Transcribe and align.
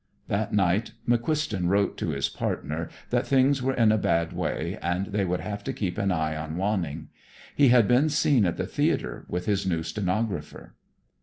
That 0.29 0.51
night 0.51 0.93
McQuiston 1.07 1.67
wrote 1.67 1.95
to 1.97 2.09
his 2.09 2.27
partner 2.27 2.89
that 3.11 3.27
things 3.27 3.61
were 3.61 3.75
in 3.75 3.91
a 3.91 3.99
bad 3.99 4.33
way, 4.33 4.79
and 4.81 5.05
they 5.05 5.23
would 5.25 5.41
have 5.41 5.63
to 5.65 5.73
keep 5.73 5.99
an 5.99 6.11
eye 6.11 6.35
on 6.35 6.57
Wanning. 6.57 7.09
He 7.55 7.67
had 7.67 7.87
been 7.87 8.09
seen 8.09 8.43
at 8.47 8.57
the 8.57 8.65
theatre 8.65 9.25
with 9.29 9.45
his 9.45 9.67
new 9.67 9.83
stenographer. 9.83 10.73